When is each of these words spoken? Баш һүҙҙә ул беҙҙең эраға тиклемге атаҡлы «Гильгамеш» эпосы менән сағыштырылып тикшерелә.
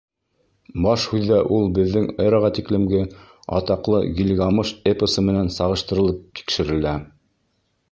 Баш 0.85 1.03
һүҙҙә 1.11 1.37
ул 1.57 1.67
беҙҙең 1.79 2.07
эраға 2.25 2.49
тиклемге 2.59 3.03
атаҡлы 3.59 4.01
«Гильгамеш» 4.21 4.73
эпосы 4.95 5.27
менән 5.31 5.55
сағыштырылып 5.61 6.27
тикшерелә. 6.41 6.99